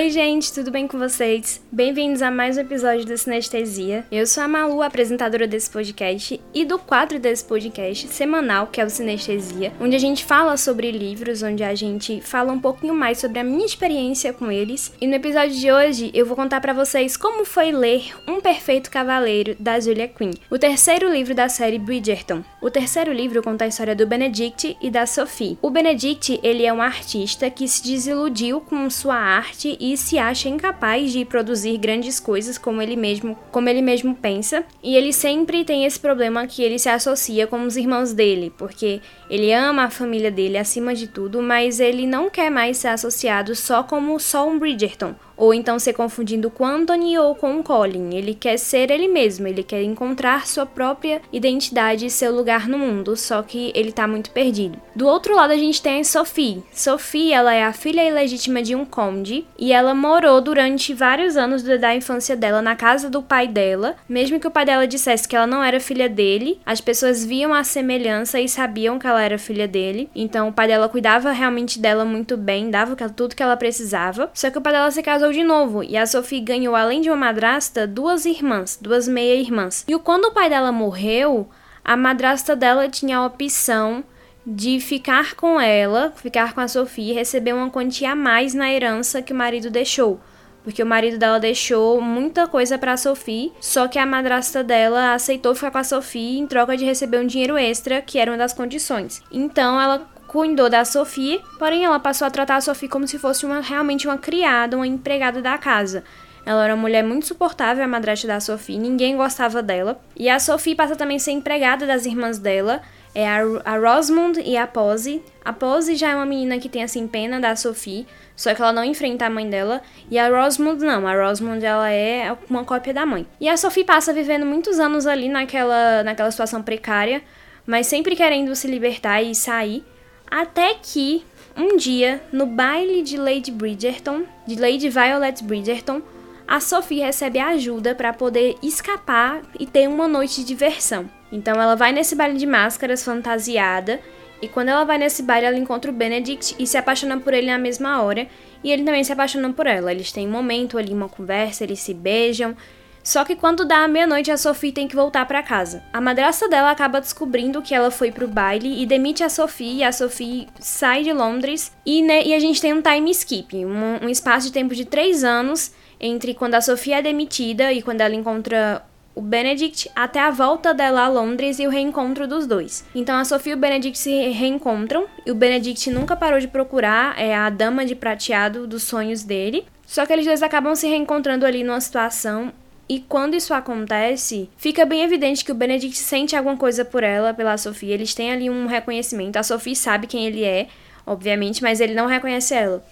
[0.00, 1.60] Oi, gente, tudo bem com vocês?
[1.70, 4.06] Bem-vindos a mais um episódio do Sinestesia.
[4.10, 8.84] Eu sou a Malu, apresentadora desse podcast e do quadro desse podcast semanal, que é
[8.86, 13.18] o Sinestesia, onde a gente fala sobre livros, onde a gente fala um pouquinho mais
[13.18, 14.90] sobre a minha experiência com eles.
[14.98, 18.90] E no episódio de hoje eu vou contar para vocês como foi ler Um Perfeito
[18.90, 22.42] Cavaleiro da Julia Quinn, o terceiro livro da série Bridgerton.
[22.62, 25.58] O terceiro livro conta a história do Benedict e da Sophie.
[25.60, 30.48] O Benedict, ele é um artista que se desiludiu com sua arte e se acha
[30.48, 35.64] incapaz de produzir grandes coisas como ele mesmo, como ele mesmo pensa, e ele sempre
[35.64, 39.90] tem esse problema que ele se associa com os irmãos dele, porque ele ama a
[39.90, 44.48] família dele acima de tudo, mas ele não quer mais ser associado só como só
[44.48, 48.14] um Bridgerton, ou então ser confundido com Anthony ou com Colin.
[48.14, 52.78] Ele quer ser ele mesmo, ele quer encontrar sua própria identidade e seu lugar no
[52.78, 54.78] mundo, só que ele tá muito perdido.
[54.94, 56.62] Do outro lado a gente tem a Sophie.
[56.72, 61.62] Sophie, ela é a filha ilegítima de um conde e ela morou durante vários anos
[61.62, 63.96] da infância dela na casa do pai dela.
[64.06, 67.54] Mesmo que o pai dela dissesse que ela não era filha dele, as pessoas viam
[67.54, 70.10] a semelhança e sabiam que ela era filha dele.
[70.14, 74.30] Então o pai dela cuidava realmente dela muito bem, dava tudo que ela precisava.
[74.34, 77.10] Só que o pai dela se casou de novo e a Sophie ganhou, além de
[77.10, 79.84] uma madrasta, duas irmãs, duas meia-irmãs.
[79.86, 81.48] E quando o pai dela morreu,
[81.84, 84.04] a madrasta dela tinha a opção
[84.46, 88.72] de ficar com ela, ficar com a Sophie e receber uma quantia a mais na
[88.72, 90.20] herança que o marido deixou.
[90.62, 95.14] Porque o marido dela deixou muita coisa para a Sophie, só que a madrasta dela
[95.14, 98.38] aceitou ficar com a Sophie em troca de receber um dinheiro extra, que era uma
[98.38, 99.22] das condições.
[99.32, 103.44] Então ela cuidou da Sophie, porém ela passou a tratar a Sophie como se fosse
[103.44, 106.04] uma, realmente uma criada, uma empregada da casa.
[106.46, 110.00] Ela era uma mulher muito suportável, a madrasta da Sophie, ninguém gostava dela.
[110.16, 112.80] E a Sophie passa também a ser empregada das irmãs dela,
[113.14, 115.22] é a, a e a Pose.
[115.44, 118.06] A Pose já é uma menina que tem assim pena da Sophie,
[118.36, 119.82] só que ela não enfrenta a mãe dela.
[120.10, 123.26] E a Rosamund não, a Rosamund ela é uma cópia da mãe.
[123.40, 127.22] E a Sophie passa vivendo muitos anos ali naquela, naquela situação precária,
[127.66, 129.84] mas sempre querendo se libertar e sair.
[130.30, 131.24] Até que
[131.56, 136.00] um dia, no baile de Lady Bridgerton, de Lady Violet Bridgerton,
[136.46, 141.08] a Sophie recebe ajuda para poder escapar e ter uma noite de diversão.
[141.32, 144.00] Então ela vai nesse baile de máscaras fantasiada
[144.42, 147.46] e quando ela vai nesse baile ela encontra o Benedict e se apaixona por ele
[147.46, 148.26] na mesma hora
[148.64, 149.92] e ele também se apaixona por ela.
[149.92, 152.56] Eles têm um momento ali, uma conversa, eles se beijam
[153.02, 155.82] só que quando dá a meia-noite, a Sophie tem que voltar para casa.
[155.92, 159.84] A madrasta dela acaba descobrindo que ela foi pro baile e demite a Sophie, e
[159.84, 161.72] a Sophie sai de Londres.
[161.84, 164.84] E, né, e a gente tem um time skip, um, um espaço de tempo de
[164.84, 168.82] três anos entre quando a Sophie é demitida e quando ela encontra
[169.20, 172.86] o Benedict até a volta dela a Londres e o reencontro dos dois.
[172.94, 177.20] Então a Sophie e o Benedict se reencontram e o Benedict nunca parou de procurar
[177.20, 179.66] é a dama de prateado dos sonhos dele.
[179.84, 182.50] Só que eles dois acabam se reencontrando ali numa situação
[182.88, 187.34] e quando isso acontece, fica bem evidente que o Benedict sente alguma coisa por ela,
[187.34, 187.90] pela Sophie.
[187.90, 189.36] Eles têm ali um reconhecimento.
[189.36, 190.66] A Sophie sabe quem ele é,
[191.06, 192.82] obviamente, mas ele não reconhece ela.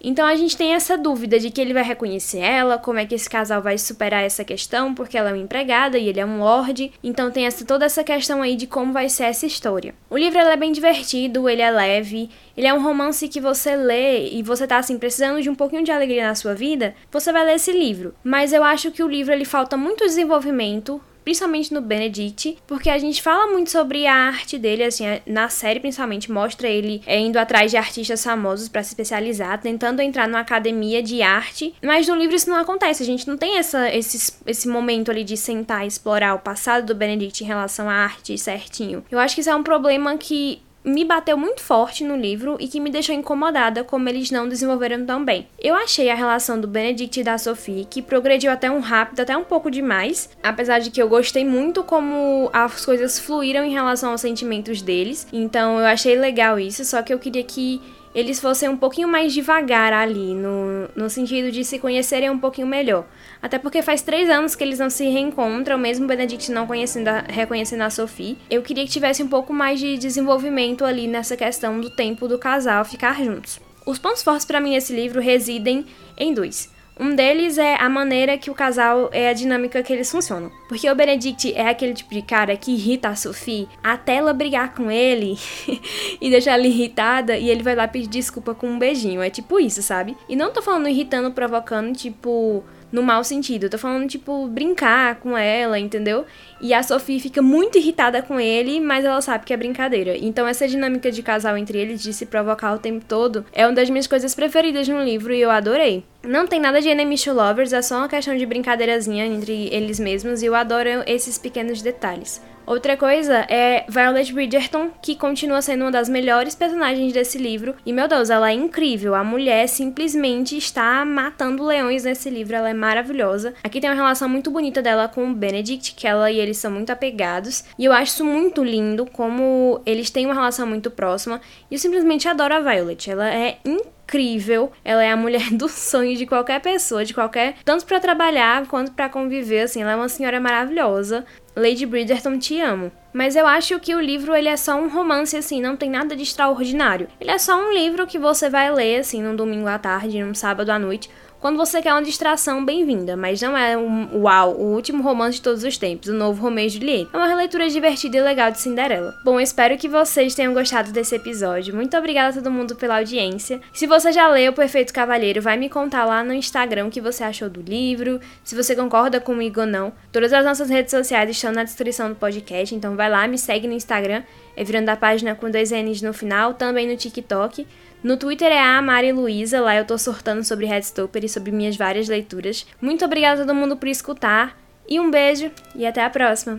[0.00, 3.14] Então a gente tem essa dúvida de que ele vai reconhecer ela, como é que
[3.14, 6.38] esse casal vai superar essa questão, porque ela é uma empregada e ele é um
[6.38, 6.92] lord.
[7.02, 9.94] Então tem essa, toda essa questão aí de como vai ser essa história.
[10.08, 14.30] O livro é bem divertido, ele é leve, ele é um romance que você lê
[14.30, 17.44] e você tá assim precisando de um pouquinho de alegria na sua vida, você vai
[17.44, 18.14] ler esse livro.
[18.22, 22.96] Mas eu acho que o livro ele falta muito desenvolvimento, principalmente no Benedict, porque a
[22.96, 27.36] gente fala muito sobre a arte dele, assim, na série principalmente mostra ele é, indo
[27.36, 32.16] atrás de artistas famosos para se especializar, tentando entrar numa academia de arte, mas no
[32.16, 35.84] livro isso não acontece, a gente não tem essa, esse, esse momento ali de sentar
[35.84, 39.04] e explorar o passado do Benedict em relação à arte certinho.
[39.10, 42.68] Eu acho que isso é um problema que me bateu muito forte no livro e
[42.68, 45.46] que me deixou incomodada como eles não desenvolveram tão bem.
[45.58, 49.36] Eu achei a relação do Benedict e da Sophie que progrediu até um rápido, até
[49.36, 54.12] um pouco demais, apesar de que eu gostei muito como as coisas fluíram em relação
[54.12, 55.26] aos sentimentos deles.
[55.32, 57.80] Então eu achei legal isso, só que eu queria que
[58.18, 62.66] eles fossem um pouquinho mais devagar ali, no, no sentido de se conhecerem um pouquinho
[62.66, 63.06] melhor.
[63.40, 67.20] Até porque faz três anos que eles não se reencontram, mesmo Benedict não conhecendo a,
[67.20, 68.36] reconhecendo a Sophie.
[68.50, 72.38] Eu queria que tivesse um pouco mais de desenvolvimento ali nessa questão do tempo do
[72.38, 73.60] casal ficar juntos.
[73.86, 75.86] Os pontos fortes para mim nesse livro residem
[76.16, 76.76] em dois.
[76.98, 80.50] Um deles é a maneira que o casal é a dinâmica que eles funcionam.
[80.68, 84.74] Porque o Benedict é aquele tipo de cara que irrita a Sophie até ela brigar
[84.74, 85.38] com ele
[86.20, 89.22] e deixar ela irritada e ele vai lá pedir desculpa com um beijinho.
[89.22, 90.16] É tipo isso, sabe?
[90.28, 93.64] E não tô falando irritando, provocando, tipo no mau sentido.
[93.64, 96.24] Eu tô falando, tipo, brincar com ela, entendeu?
[96.60, 100.16] E a Sophie fica muito irritada com ele, mas ela sabe que é brincadeira.
[100.16, 103.74] Então, essa dinâmica de casal entre eles, de se provocar o tempo todo, é uma
[103.74, 106.04] das minhas coisas preferidas no livro e eu adorei.
[106.22, 110.00] Não tem nada de enemies to lovers, é só uma questão de brincadeirazinha entre eles
[110.00, 112.42] mesmos e eu adoro esses pequenos detalhes.
[112.68, 117.74] Outra coisa é Violet Bridgerton, que continua sendo uma das melhores personagens desse livro.
[117.86, 119.14] E meu Deus, ela é incrível.
[119.14, 122.54] A mulher simplesmente está matando leões nesse livro.
[122.54, 123.54] Ela é maravilhosa.
[123.64, 126.70] Aqui tem uma relação muito bonita dela com o Benedict, que ela e eles são
[126.70, 127.64] muito apegados.
[127.78, 131.40] E eu acho isso muito lindo, como eles têm uma relação muito próxima.
[131.70, 133.10] E eu simplesmente adoro a Violet.
[133.10, 134.72] Ela é incrível incrível.
[134.82, 137.56] Ela é a mulher do sonho de qualquer pessoa, de qualquer.
[137.64, 139.82] Tanto para trabalhar quanto para conviver, assim.
[139.82, 141.26] Ela é uma senhora maravilhosa.
[141.54, 142.90] Lady Bridgerton, te amo.
[143.12, 146.14] Mas eu acho que o livro ele é só um romance, assim, não tem nada
[146.14, 147.08] de extraordinário.
[147.20, 150.34] Ele é só um livro que você vai ler, assim, num domingo à tarde, num
[150.34, 151.10] sábado à noite,
[151.40, 155.42] quando você quer uma distração, bem-vinda, mas não é um uau, o último romance de
[155.42, 157.10] todos os tempos, o novo Romeo e Julieta.
[157.12, 159.14] É uma releitura divertida e legal de Cinderela.
[159.24, 161.74] Bom, espero que vocês tenham gostado desse episódio.
[161.74, 163.60] Muito obrigada a todo mundo pela audiência.
[163.72, 167.22] Se você já leu Perfeito Cavalheiro, vai me contar lá no Instagram o que você
[167.22, 169.92] achou do livro, se você concorda comigo ou não.
[170.10, 173.68] Todas as nossas redes sociais estão na descrição do podcast, então vai lá, me segue
[173.68, 174.24] no Instagram,
[174.58, 177.64] é virando a página com dois N's no final, também no TikTok.
[178.02, 181.76] No Twitter é a Mari Luiza, lá eu tô sortando sobre Headstopper e sobre minhas
[181.76, 182.66] várias leituras.
[182.80, 184.58] Muito obrigada a todo mundo por escutar,
[184.88, 186.58] e um beijo e até a próxima!